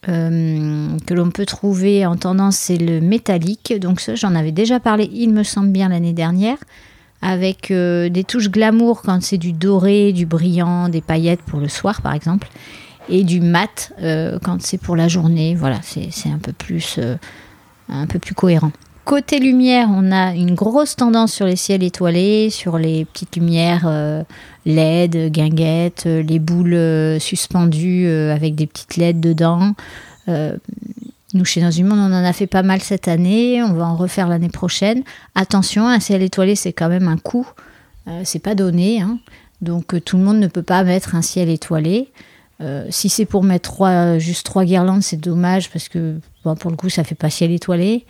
que 0.04 1.14
l'on 1.14 1.30
peut 1.30 1.46
trouver 1.46 2.08
en 2.08 2.16
tendance, 2.16 2.58
c'est 2.58 2.78
le 2.78 3.02
métallique. 3.02 3.72
Donc 3.80 4.00
ça, 4.00 4.16
j'en 4.16 4.34
avais 4.34 4.52
déjà 4.52 4.80
parlé, 4.80 5.08
il 5.14 5.32
me 5.32 5.44
semble 5.44 5.70
bien, 5.70 5.90
l'année 5.90 6.12
dernière 6.14 6.58
avec 7.22 7.72
euh, 7.72 8.10
des 8.10 8.24
touches 8.24 8.50
glamour 8.50 9.02
quand 9.04 9.22
c'est 9.22 9.38
du 9.38 9.54
doré, 9.54 10.12
du 10.12 10.26
brillant, 10.26 10.90
des 10.90 11.02
paillettes 11.02 11.42
pour 11.42 11.60
le 11.60 11.68
soir 11.68 12.02
par 12.02 12.14
exemple, 12.14 12.50
et 13.10 13.24
du 13.24 13.42
mat 13.42 13.94
euh, 14.02 14.40
quand 14.44 14.62
c'est 14.62 14.80
pour 14.80 14.96
la 14.96 15.08
journée. 15.08 15.56
Voilà, 15.56 15.80
c'est 15.84 16.10
euh, 16.98 17.16
un 17.90 18.08
peu 18.08 18.20
plus 18.20 18.34
cohérent. 18.34 18.72
Côté 19.04 19.40
lumière, 19.40 19.90
on 19.92 20.12
a 20.12 20.34
une 20.34 20.54
grosse 20.54 20.96
tendance 20.96 21.34
sur 21.34 21.46
les 21.46 21.56
ciels 21.56 21.84
étoilés, 21.84 22.50
sur 22.50 22.78
les 22.78 23.06
petites 23.06 23.36
lumières 23.36 24.26
LED, 24.66 25.32
guinguettes, 25.32 26.06
les 26.06 26.40
boules 26.40 27.20
suspendues 27.20 28.08
avec 28.08 28.56
des 28.56 28.68
petites 28.68 28.98
LED 28.98 29.20
dedans. 29.20 29.74
Nous, 31.34 31.46
chez 31.46 31.62
Dans 31.62 31.72
Monde, 31.86 32.00
on 32.00 32.14
en 32.14 32.26
a 32.26 32.34
fait 32.34 32.48
pas 32.48 32.64
mal 32.64 32.82
cette 32.82 33.08
année. 33.08 33.64
On 33.64 33.74
va 33.74 33.86
en 33.86 33.96
refaire 33.96 34.28
l'année 34.28 34.50
prochaine. 34.50 35.04
Attention, 35.34 35.88
un 35.88 36.00
ciel 36.00 36.22
étoilé, 36.22 36.56
c'est 36.56 36.74
quand 36.74 36.90
même 36.90 37.08
un 37.08 37.18
coût. 37.18 37.48
Euh, 38.08 38.22
c'est 38.26 38.40
pas 38.40 38.54
donné. 38.54 39.02
Hein. 39.02 39.18
Donc, 39.62 39.94
euh, 39.94 40.02
tout 40.02 40.18
le 40.18 40.24
monde 40.24 40.40
ne 40.40 40.48
peut 40.48 40.64
pas 40.64 40.84
mettre 40.84 41.16
un 41.16 41.22
ciel 41.22 41.50
étoilé. 41.50 42.10
Euh, 42.60 42.86
si 42.90 43.08
c'est 43.08 43.26
pour 43.26 43.44
mettre 43.44 44.18
juste 44.20 44.46
trois 44.46 44.66
guirlandes, 44.66 45.04
c'est 45.04 45.20
dommage 45.20 45.70
parce 45.70 45.88
que 45.88 46.20
pour 46.44 46.70
le 46.70 46.76
coup, 46.76 46.90
ça 46.90 47.04
fait 47.04 47.16
pas 47.16 47.30
ciel 47.30 47.52
étoilé. 47.52 48.06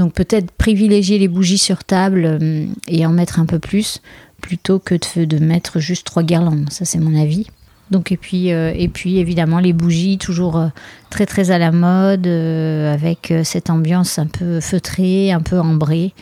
Donc, 0.00 0.14
peut-être 0.14 0.50
privilégier 0.52 1.18
les 1.18 1.28
bougies 1.28 1.58
sur 1.58 1.84
table 1.84 2.38
et 2.88 3.04
en 3.04 3.10
mettre 3.10 3.38
un 3.38 3.44
peu 3.44 3.58
plus 3.58 4.00
plutôt 4.40 4.78
que 4.78 4.94
de, 5.22 5.38
mettre 5.38 5.78
juste 5.78 6.06
trois 6.06 6.22
guirlandes. 6.22 6.70
Ça, 6.70 6.86
c'est 6.86 6.98
mon 6.98 7.20
avis. 7.20 7.46
Donc 7.90 8.12
et 8.12 8.16
puis 8.16 8.52
euh, 8.52 8.72
et 8.76 8.86
puis 8.86 9.18
évidemment 9.18 9.58
les 9.58 9.72
bougies 9.72 10.16
toujours 10.16 10.56
euh, 10.56 10.68
très 11.10 11.26
très 11.26 11.50
à 11.50 11.58
la 11.58 11.72
mode 11.72 12.24
euh, 12.28 12.94
avec 12.94 13.34
cette 13.42 13.68
ambiance 13.68 14.16
un 14.20 14.28
peu 14.28 14.60
feutrée, 14.60 15.32
un 15.32 15.40
peu 15.40 15.58
ambrée. 15.58 16.14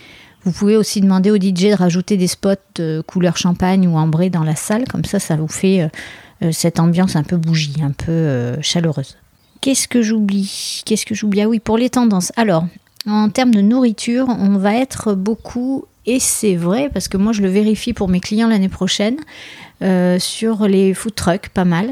Vous 0.45 0.53
pouvez 0.53 0.79
aussi 0.79 1.03
demander 1.03 1.31
au 1.31 1.37
DJ 1.37 1.69
de 1.69 1.77
rajouter 1.77 2.17
des 2.17 2.27
spots 2.27 2.83
couleur 3.07 3.37
champagne 3.37 3.87
ou 3.87 3.99
ambré 3.99 4.31
dans 4.31 4.45
la 4.45 4.57
salle, 4.57 4.89
comme 4.89 5.05
ça 5.05 5.21
ça 5.21 5.37
vous 5.37 5.47
fait 5.47 5.91
cette 6.53 6.81
ambiance 6.81 7.17
un 7.17 7.23
peu 7.23 7.37
bougie, 7.37 7.75
un 7.83 7.91
peu 7.91 8.57
chaleureuse. 8.63 9.19
Qu'est-ce 9.61 9.89
que 9.89 10.01
j'oublie? 10.01 10.83
Qu'est-ce 10.87 11.05
que 11.05 11.15
j'oublie? 11.15 11.43
Ah 11.43 11.49
oui, 11.49 11.59
pour 11.59 11.77
les 11.77 11.91
tendances. 11.91 12.33
Alors, 12.37 12.65
en 13.09 13.31
termes 13.31 13.55
de 13.55 13.61
nourriture, 13.61 14.27
on 14.29 14.59
va 14.59 14.75
être 14.75 15.15
beaucoup, 15.15 15.85
et 16.07 16.21
c'est 16.21 16.57
vrai, 16.57 16.91
parce 16.93 17.09
que 17.09 17.17
moi 17.17 17.33
je 17.33 17.43
le 17.43 17.49
vérifie 17.49 17.93
pour 17.93 18.09
mes 18.09 18.21
clients 18.21 18.49
l'année 18.49 18.69
prochaine, 18.69 19.17
euh, 19.83 20.19
sur 20.19 20.67
les 20.67 20.95
food 20.95 21.15
trucks, 21.15 21.49
pas 21.51 21.65
mal. 21.65 21.91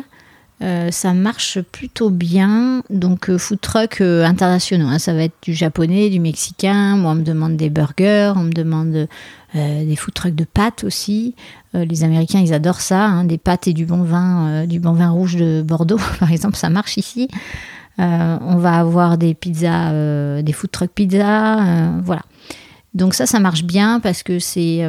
Euh, 0.63 0.91
ça 0.91 1.13
marche 1.13 1.61
plutôt 1.61 2.09
bien. 2.09 2.83
Donc, 2.89 3.29
euh, 3.29 3.37
food 3.37 3.61
trucks 3.61 4.01
internationaux, 4.01 4.87
hein. 4.87 4.99
ça 4.99 5.13
va 5.13 5.25
être 5.25 5.37
du 5.43 5.53
japonais, 5.53 6.09
du 6.09 6.19
mexicain. 6.19 6.97
Moi, 6.97 7.13
on 7.13 7.17
me 7.17 7.23
demande 7.23 7.57
des 7.57 7.69
burgers, 7.69 8.33
on 8.37 8.45
me 8.45 8.53
demande 8.53 9.09
des 9.55 9.97
food 9.97 10.13
trucks 10.13 10.35
de 10.35 10.45
pâtes 10.45 10.85
aussi. 10.85 11.35
les 11.73 12.05
Américains, 12.05 12.41
ils 12.41 12.53
adorent 12.53 12.83
ça, 12.83 13.05
hein, 13.05 13.25
des 13.25 13.39
pâtes 13.39 13.69
et 13.69 13.73
du 13.73 13.87
bon 13.87 14.03
vin, 14.03 14.67
du 14.67 14.81
bon 14.81 14.93
vin 14.93 15.09
rouge 15.09 15.37
de 15.37 15.63
Bordeaux, 15.63 16.01
par 16.21 16.31
exemple, 16.31 16.57
ça 16.57 16.69
marche 16.69 16.99
ici. 16.99 17.29
On 17.99 18.57
va 18.57 18.79
avoir 18.79 19.19
des 19.19 19.35
pizzas, 19.35 20.43
des 20.43 20.53
food 20.53 20.71
trucks 20.71 20.91
pizza, 20.91 21.59
voilà. 22.05 22.23
Donc 22.95 23.15
ça, 23.15 23.27
ça 23.27 23.41
marche 23.41 23.65
bien 23.65 24.01
parce 24.01 24.23
que 24.23 24.39
c'est 24.39 24.83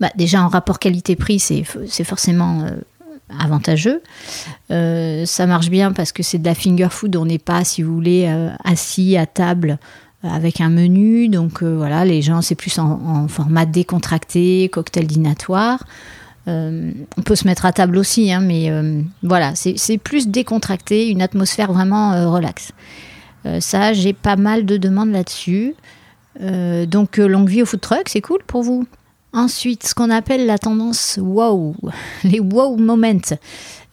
bah, 0.00 0.10
déjà 0.14 0.42
en 0.42 0.48
rapport 0.48 0.78
qualité-prix, 0.78 1.38
c'est 1.38 2.04
forcément 2.04 2.62
euh, 2.62 2.70
avantageux. 3.38 4.02
Euh, 4.70 5.24
ça 5.24 5.46
marche 5.46 5.70
bien 5.70 5.92
parce 5.92 6.12
que 6.12 6.22
c'est 6.22 6.38
de 6.38 6.44
la 6.44 6.54
finger 6.54 6.88
food, 6.90 7.16
on 7.16 7.24
n'est 7.24 7.38
pas, 7.38 7.64
si 7.64 7.82
vous 7.82 7.94
voulez, 7.94 8.26
euh, 8.28 8.50
assis 8.62 9.16
à 9.16 9.26
table 9.26 9.78
avec 10.22 10.60
un 10.60 10.68
menu. 10.68 11.28
Donc 11.28 11.62
voilà, 11.62 12.04
les 12.04 12.20
gens, 12.20 12.42
c'est 12.42 12.54
plus 12.54 12.78
en, 12.78 13.26
format 13.28 13.64
décontracté, 13.64 14.68
cocktail 14.68 15.06
dînatoire. 15.06 15.84
On 16.46 17.22
peut 17.24 17.34
se 17.34 17.46
mettre 17.46 17.66
à 17.66 17.72
table 17.72 17.98
aussi, 17.98 18.32
hein, 18.32 18.40
mais 18.40 18.70
voilà, 19.22 19.54
c'est 19.54 19.98
plus 19.98 20.28
décontracté, 20.28 21.08
une 21.08 21.22
atmosphère 21.22 21.72
vraiment 21.72 22.30
relaxe. 22.30 22.72
ça, 23.60 23.92
j'ai 23.92 24.12
pas 24.12 24.36
mal 24.36 24.64
de 24.64 24.76
demandes 24.76 25.12
là-dessus. 25.12 25.74
donc 26.40 27.16
longue 27.16 27.48
vie 27.48 27.62
au 27.62 27.66
food 27.66 27.80
truck, 27.80 28.08
c'est 28.08 28.20
cool 28.20 28.40
pour 28.46 28.62
vous? 28.62 28.86
Ensuite, 29.32 29.86
ce 29.86 29.94
qu'on 29.94 30.10
appelle 30.10 30.46
la 30.46 30.56
tendance 30.56 31.18
wow, 31.20 31.76
les 32.24 32.40
wow 32.40 32.76
moments. 32.76 33.20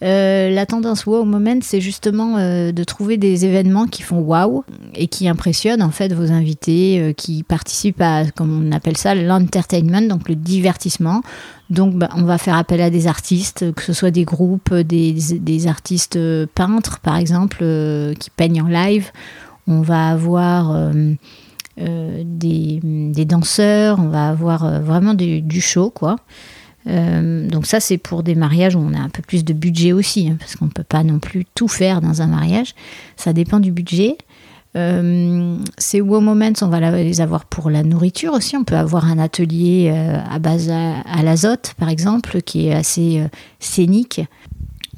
Euh, 0.02 0.50
la 0.50 0.66
tendance 0.66 1.06
wow 1.06 1.24
moment, 1.24 1.58
c'est 1.62 1.80
justement 1.80 2.36
euh, 2.38 2.72
de 2.72 2.84
trouver 2.84 3.16
des 3.16 3.44
événements 3.44 3.86
qui 3.86 4.02
font 4.02 4.20
wow 4.20 4.64
et 4.94 5.06
qui 5.06 5.28
impressionnent 5.28 5.82
en 5.82 5.90
fait 5.90 6.12
vos 6.12 6.32
invités, 6.32 6.98
euh, 7.00 7.12
qui 7.12 7.42
participent 7.42 8.00
à, 8.00 8.24
comme 8.30 8.68
on 8.68 8.72
appelle 8.72 8.96
ça, 8.96 9.14
l'entertainment, 9.14 10.02
donc 10.08 10.28
le 10.28 10.34
divertissement. 10.34 11.22
Donc, 11.70 11.94
bah, 11.94 12.08
on 12.16 12.24
va 12.24 12.38
faire 12.38 12.56
appel 12.56 12.80
à 12.80 12.90
des 12.90 13.06
artistes, 13.06 13.72
que 13.74 13.82
ce 13.82 13.92
soit 13.92 14.10
des 14.10 14.24
groupes, 14.24 14.74
des, 14.74 15.14
des 15.40 15.66
artistes 15.66 16.18
peintres, 16.54 17.00
par 17.00 17.16
exemple, 17.16 17.64
qui 18.18 18.30
peignent 18.30 18.62
en 18.62 18.68
live. 18.68 19.10
On 19.66 19.80
va 19.80 20.08
avoir 20.08 20.90
euh, 21.80 22.22
des, 22.24 23.24
danseurs, 23.24 23.98
on 23.98 24.08
va 24.08 24.28
avoir 24.28 24.64
euh, 24.64 24.80
vraiment 24.80 25.14
du, 25.14 25.60
show, 25.60 25.90
quoi. 25.90 26.16
Euh, 26.86 27.48
donc 27.48 27.66
ça, 27.66 27.80
c'est 27.80 27.98
pour 27.98 28.22
des 28.22 28.34
mariages 28.34 28.76
où 28.76 28.78
on 28.78 28.92
a 28.94 28.98
un 28.98 29.08
peu 29.08 29.22
plus 29.22 29.44
de 29.44 29.52
budget 29.52 29.92
aussi, 29.92 30.28
hein, 30.28 30.36
parce 30.38 30.54
qu'on 30.56 30.66
ne 30.66 30.70
peut 30.70 30.84
pas 30.84 31.02
non 31.02 31.18
plus 31.18 31.46
tout 31.54 31.68
faire 31.68 32.00
dans 32.00 32.22
un 32.22 32.26
mariage. 32.26 32.74
Ça 33.16 33.32
dépend 33.32 33.58
du 33.58 33.72
budget. 33.72 34.18
ces 35.78 36.00
wow 36.00 36.20
moments, 36.20 36.52
on 36.60 36.68
va 36.68 36.90
les 36.90 37.20
avoir 37.20 37.44
pour 37.46 37.70
la 37.70 37.82
nourriture 37.82 38.34
aussi. 38.34 38.56
On 38.56 38.64
peut 38.64 38.76
avoir 38.76 39.06
un 39.06 39.18
atelier 39.18 39.90
à 40.30 40.38
base 40.38 40.70
à, 40.70 41.22
l'azote, 41.22 41.74
par 41.78 41.88
exemple, 41.88 42.42
qui 42.42 42.68
est 42.68 42.74
assez 42.74 43.22
scénique. 43.60 44.20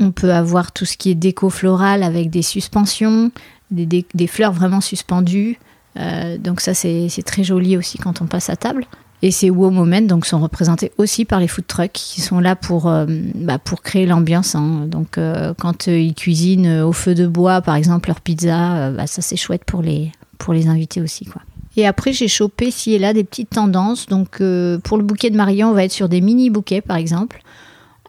On 0.01 0.13
peut 0.13 0.33
avoir 0.33 0.73
tout 0.73 0.87
ce 0.87 0.97
qui 0.97 1.11
est 1.11 1.15
déco 1.15 1.51
floral 1.51 2.03
avec 2.03 2.31
des 2.31 2.43
suspensions, 2.43 3.31
des 3.71 4.27
fleurs 4.27 4.53
vraiment 4.53 4.81
suspendues. 4.81 5.59
Euh, 5.99 6.39
donc 6.39 6.61
ça, 6.61 6.75
c'est 6.75 7.09
très 7.25 7.45
joli 7.45 7.77
aussi 7.77 7.99
quand 7.99 8.21
on 8.21 8.27
passe 8.27 8.51
à 8.51 8.57
table. 8.57 8.87
Et 9.23 9.31
ces 9.31 9.49
wow 9.49 9.71
moments 9.71 10.03
donc, 10.03 10.27
sont 10.27 10.41
représentés 10.41 10.93
aussi 10.99 11.25
par 11.25 11.41
les 11.41 11.49
food 11.49 11.67
trucks 11.67 11.93
qui 11.93 12.21
sont 12.21 12.39
là 12.39 12.55
pour, 12.55 12.87
euh, 12.87 13.07
bah, 13.35 13.59
pour 13.59 13.83
créer 13.83 14.05
l'ambiance. 14.05 14.55
Hein. 14.55 14.87
Donc 14.87 15.17
euh, 15.17 15.55
quand 15.59 15.87
ils 15.87 16.15
cuisinent 16.15 16.83
au 16.83 16.93
feu 16.93 17.15
de 17.15 17.27
bois, 17.27 17.63
par 17.63 17.77
exemple, 17.77 18.11
leur 18.11 18.21
pizza, 18.21 18.91
bah, 18.91 19.07
ça 19.07 19.23
c'est 19.23 19.37
chouette 19.37 19.65
pour 19.65 19.81
les, 19.81 20.13
pour 20.37 20.53
les 20.53 20.69
invités 20.69 21.01
aussi. 21.01 21.25
Quoi. 21.25 21.41
Et 21.79 21.87
après, 21.87 22.13
j'ai 22.13 22.29
chopé 22.29 22.71
ci 22.71 22.93
et 22.93 22.99
là 22.99 23.15
des 23.15 23.25
petites 23.25 23.51
tendances. 23.51 24.07
Donc 24.07 24.43
pour 24.83 24.99
le 24.99 25.03
bouquet 25.03 25.31
de 25.31 25.37
mariée, 25.37 25.65
on 25.65 25.73
va 25.73 25.85
être 25.85 25.93
sur 25.93 26.11
des 26.11 26.21
mini 26.21 26.51
bouquets 26.51 26.83
par 26.83 26.99
exemple. 26.99 27.41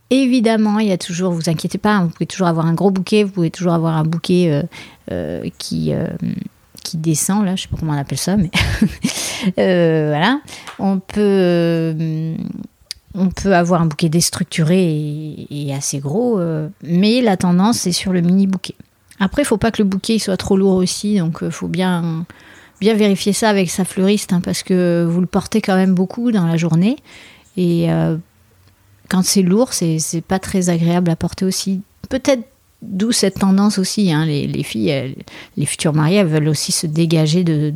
Évidemment, 0.09 0.79
il 0.79 0.87
y 0.87 0.91
a 0.93 0.97
toujours, 0.97 1.31
vous 1.31 1.49
inquiétez 1.49 1.77
pas, 1.77 2.01
vous 2.01 2.09
pouvez 2.09 2.25
toujours 2.25 2.47
avoir 2.47 2.65
un 2.65 2.73
gros 2.73 2.91
bouquet, 2.91 3.23
vous 3.23 3.31
pouvez 3.31 3.51
toujours 3.51 3.73
avoir 3.73 3.95
un 3.95 4.03
bouquet 4.03 4.63
qui 5.57 5.93
qui 6.87 6.97
descend, 6.97 7.45
là, 7.45 7.55
je 7.55 7.63
sais 7.63 7.67
pas 7.67 7.75
comment 7.77 7.93
on 7.93 7.97
appelle 7.97 8.17
ça, 8.17 8.37
mais 8.37 8.49
euh, 9.59 10.07
voilà. 10.09 10.39
On 10.79 10.99
peut, 10.99 11.19
euh, 11.19 12.35
on 13.13 13.29
peut 13.29 13.53
avoir 13.53 13.81
un 13.81 13.87
bouquet 13.87 14.07
déstructuré 14.07 15.47
et, 15.49 15.73
assez 15.73 15.99
gros, 15.99 16.39
euh, 16.39 16.69
mais 16.83 17.21
la 17.21 17.35
tendance 17.35 17.79
c'est 17.79 17.91
sur 17.91 18.13
le 18.13 18.21
mini 18.21 18.47
bouquet. 18.47 18.75
Après, 19.19 19.41
il 19.41 19.45
faut 19.45 19.57
pas 19.57 19.71
que 19.71 19.81
le 19.81 19.87
bouquet 19.89 20.17
soit 20.19 20.37
trop 20.37 20.55
lourd 20.55 20.75
aussi, 20.75 21.17
donc 21.17 21.39
il 21.41 21.51
faut 21.51 21.67
bien, 21.67 22.25
bien 22.79 22.93
vérifier 22.93 23.33
ça 23.33 23.49
avec 23.49 23.69
sa 23.69 23.83
fleuriste, 23.83 24.31
hein, 24.31 24.41
parce 24.41 24.63
que 24.63 25.05
vous 25.09 25.19
le 25.19 25.27
portez 25.27 25.61
quand 25.61 25.75
même 25.75 25.93
beaucoup 25.93 26.31
dans 26.31 26.45
la 26.45 26.55
journée, 26.55 26.95
et 27.57 27.87
quand 29.09 29.23
c'est 29.23 29.41
lourd, 29.41 29.73
c'est 29.73 30.23
pas 30.25 30.37
très 30.37 30.69
agréable 30.69 31.09
à 31.09 31.15
porter 31.15 31.45
aussi. 31.45 31.81
Peut-être 32.09 32.47
D'où 32.81 33.11
cette 33.11 33.39
tendance 33.39 33.79
aussi, 33.79 34.11
hein, 34.11 34.25
les, 34.25 34.63
filles, 34.63 35.15
les 35.57 35.65
futures 35.65 35.93
mariées, 35.93 36.17
elles 36.17 36.27
veulent 36.27 36.49
aussi 36.49 36.71
se 36.71 36.85
dégager 36.85 37.43
de, 37.43 37.73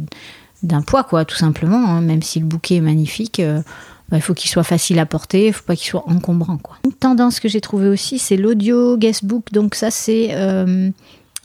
d'un 0.63 0.81
poids, 0.81 1.03
quoi, 1.03 1.25
tout 1.25 1.35
simplement. 1.35 1.87
Hein. 1.87 2.01
même 2.01 2.21
si 2.21 2.39
le 2.39 2.45
bouquet 2.45 2.75
est 2.75 2.81
magnifique, 2.81 3.39
euh, 3.39 3.61
bah, 4.09 4.17
il 4.17 4.21
faut 4.21 4.33
qu'il 4.33 4.49
soit 4.49 4.63
facile 4.63 4.99
à 4.99 5.05
porter, 5.05 5.47
il 5.47 5.53
faut 5.53 5.63
pas 5.63 5.75
qu'il 5.75 5.89
soit 5.89 6.07
encombrant. 6.07 6.57
Quoi. 6.57 6.77
Une 6.85 6.93
tendance 6.93 7.39
que 7.39 7.47
j'ai 7.47 7.61
trouvée 7.61 7.89
aussi, 7.89 8.19
c'est 8.19 8.37
l'audio 8.37 8.97
guestbook. 8.97 9.51
Donc 9.51 9.75
ça, 9.75 9.89
c'est 9.89 10.29
euh, 10.31 10.89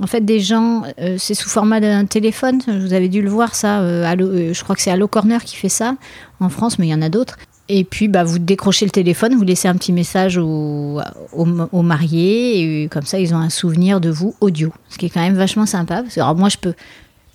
en 0.02 0.06
fait 0.06 0.24
des 0.24 0.40
gens, 0.40 0.82
euh, 1.00 1.16
c'est 1.18 1.34
sous 1.34 1.48
format 1.48 1.80
d'un 1.80 2.04
téléphone. 2.04 2.60
Vous 2.66 2.92
avez 2.92 3.08
dû 3.08 3.22
le 3.22 3.30
voir 3.30 3.54
ça. 3.54 3.80
Je 3.80 4.62
crois 4.62 4.76
que 4.76 4.82
c'est 4.82 4.90
Allo 4.90 5.08
Corner 5.08 5.42
qui 5.42 5.56
fait 5.56 5.68
ça 5.68 5.96
en 6.40 6.48
France, 6.48 6.78
mais 6.78 6.86
il 6.86 6.90
y 6.90 6.94
en 6.94 7.02
a 7.02 7.08
d'autres. 7.08 7.38
Et 7.68 7.84
puis, 7.84 8.06
bah, 8.06 8.22
vous 8.22 8.38
décrochez 8.38 8.84
le 8.84 8.92
téléphone, 8.92 9.34
vous 9.34 9.44
laissez 9.44 9.66
un 9.66 9.74
petit 9.74 9.92
message 9.92 10.38
aux 10.38 11.00
au, 11.32 11.82
mariés, 11.82 12.82
et 12.84 12.88
comme 12.88 13.04
ça, 13.04 13.18
ils 13.18 13.34
ont 13.34 13.38
un 13.38 13.50
souvenir 13.50 14.00
de 14.00 14.08
vous 14.08 14.36
audio. 14.40 14.72
Ce 14.88 14.98
qui 14.98 15.06
est 15.06 15.10
quand 15.10 15.20
même 15.20 15.34
vachement 15.34 15.66
sympa. 15.66 16.04
Alors, 16.16 16.36
moi, 16.36 16.48
je 16.48 16.58
peux, 16.58 16.74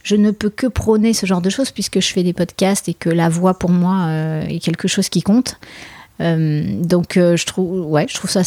je 0.03 0.15
ne 0.15 0.31
peux 0.31 0.49
que 0.49 0.67
prôner 0.67 1.13
ce 1.13 1.25
genre 1.25 1.41
de 1.41 1.49
choses 1.49 1.71
puisque 1.71 1.99
je 1.99 2.11
fais 2.11 2.23
des 2.23 2.33
podcasts 2.33 2.89
et 2.89 2.93
que 2.93 3.09
la 3.09 3.29
voix 3.29 3.53
pour 3.53 3.69
moi 3.69 4.05
euh, 4.07 4.45
est 4.47 4.59
quelque 4.59 4.87
chose 4.87 5.09
qui 5.09 5.21
compte. 5.21 5.59
Euh, 6.19 6.63
donc 6.81 7.17
euh, 7.17 7.35
je 7.35 7.45
trouve, 7.45 7.85
ouais, 7.87 8.05
je 8.07 8.15
trouve 8.15 8.29
ça 8.29 8.41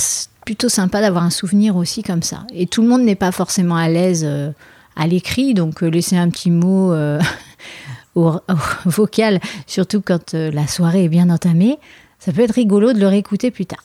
plutôt 0.45 0.69
sympa 0.69 1.01
d'avoir 1.01 1.25
un 1.25 1.31
souvenir 1.31 1.77
aussi 1.77 2.03
comme 2.03 2.23
ça. 2.23 2.47
Et 2.53 2.67
tout 2.67 2.83
le 2.83 2.89
monde 2.89 3.03
n'est 3.03 3.15
pas 3.15 3.33
forcément 3.33 3.77
à 3.77 3.89
l'aise 3.89 4.29
à 4.97 5.07
l'écrit, 5.07 5.55
donc 5.55 5.81
laisser 5.81 6.17
un 6.17 6.29
petit 6.29 6.51
mot 6.51 6.95
au, 8.15 8.33
vocal, 8.85 9.41
surtout 9.67 10.01
quand 10.01 10.35
la 10.35 10.67
soirée 10.67 11.05
est 11.05 11.09
bien 11.09 11.31
entamée, 11.31 11.79
ça 12.19 12.33
peut 12.33 12.43
être 12.43 12.55
rigolo 12.55 12.93
de 12.93 13.01
le 13.01 13.09
réécouter 13.09 13.51
plus 13.51 13.67
tard. 13.67 13.85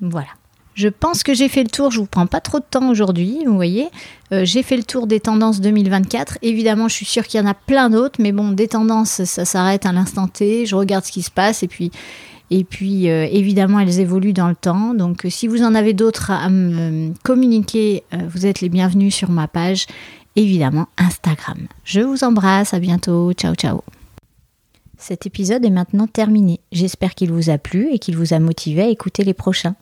Voilà. 0.00 0.28
Je 0.74 0.88
pense 0.88 1.22
que 1.22 1.34
j'ai 1.34 1.48
fait 1.48 1.62
le 1.62 1.68
tour, 1.68 1.90
je 1.90 1.98
vous 1.98 2.06
prends 2.06 2.26
pas 2.26 2.40
trop 2.40 2.58
de 2.58 2.64
temps 2.64 2.88
aujourd'hui, 2.90 3.38
vous 3.44 3.54
voyez. 3.54 3.88
Euh, 4.32 4.44
j'ai 4.44 4.62
fait 4.62 4.76
le 4.76 4.82
tour 4.82 5.06
des 5.06 5.20
tendances 5.20 5.60
2024. 5.60 6.38
Évidemment, 6.42 6.88
je 6.88 6.94
suis 6.94 7.06
sûre 7.06 7.26
qu'il 7.26 7.40
y 7.40 7.42
en 7.42 7.46
a 7.46 7.54
plein 7.54 7.90
d'autres, 7.90 8.16
mais 8.18 8.32
bon, 8.32 8.52
des 8.52 8.68
tendances, 8.68 9.24
ça 9.24 9.44
s'arrête 9.44 9.84
à 9.84 9.92
l'instant 9.92 10.28
T. 10.28 10.64
Je 10.66 10.76
regarde 10.76 11.04
ce 11.04 11.12
qui 11.12 11.22
se 11.22 11.30
passe 11.30 11.62
et 11.62 11.68
puis, 11.68 13.10
euh, 13.10 13.26
évidemment, 13.30 13.80
elles 13.80 14.00
évoluent 14.00 14.32
dans 14.32 14.48
le 14.48 14.54
temps. 14.54 14.94
Donc, 14.94 15.26
si 15.28 15.48
vous 15.48 15.62
en 15.62 15.74
avez 15.74 15.92
d'autres 15.92 16.30
à 16.30 16.48
me 16.48 17.12
communiquer, 17.24 18.04
euh, 18.14 18.18
vous 18.28 18.46
êtes 18.46 18.60
les 18.60 18.68
bienvenus 18.68 19.14
sur 19.14 19.30
ma 19.30 19.48
page, 19.48 19.86
évidemment 20.36 20.88
Instagram. 20.96 21.66
Je 21.84 22.00
vous 22.00 22.24
embrasse, 22.24 22.74
à 22.74 22.78
bientôt, 22.78 23.32
ciao 23.32 23.54
ciao. 23.54 23.82
Cet 24.98 25.24
épisode 25.26 25.64
est 25.64 25.70
maintenant 25.70 26.06
terminé. 26.06 26.60
J'espère 26.72 27.14
qu'il 27.14 27.32
vous 27.32 27.48
a 27.48 27.58
plu 27.58 27.88
et 27.90 27.98
qu'il 27.98 28.16
vous 28.16 28.34
a 28.34 28.38
motivé 28.38 28.82
à 28.82 28.88
écouter 28.88 29.24
les 29.24 29.34
prochains. 29.34 29.74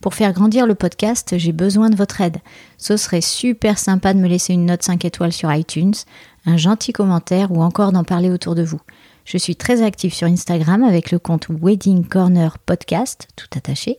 Pour 0.00 0.14
faire 0.14 0.32
grandir 0.32 0.66
le 0.66 0.74
podcast, 0.74 1.36
j'ai 1.36 1.52
besoin 1.52 1.90
de 1.90 1.96
votre 1.96 2.20
aide. 2.20 2.38
Ce 2.78 2.96
serait 2.96 3.20
super 3.20 3.78
sympa 3.78 4.14
de 4.14 4.18
me 4.18 4.28
laisser 4.28 4.52
une 4.52 4.66
note 4.66 4.82
5 4.82 5.04
étoiles 5.04 5.32
sur 5.32 5.52
iTunes, 5.52 5.94
un 6.46 6.56
gentil 6.56 6.92
commentaire 6.92 7.52
ou 7.52 7.62
encore 7.62 7.92
d'en 7.92 8.04
parler 8.04 8.30
autour 8.30 8.54
de 8.54 8.62
vous. 8.62 8.80
Je 9.24 9.38
suis 9.38 9.54
très 9.56 9.82
active 9.82 10.12
sur 10.12 10.26
Instagram 10.26 10.82
avec 10.82 11.12
le 11.12 11.18
compte 11.18 11.46
Wedding 11.48 12.04
Corner 12.04 12.58
Podcast, 12.58 13.28
tout 13.36 13.46
attaché, 13.56 13.96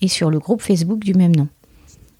et 0.00 0.08
sur 0.08 0.30
le 0.30 0.40
groupe 0.40 0.62
Facebook 0.62 1.00
du 1.00 1.14
même 1.14 1.34
nom. 1.34 1.48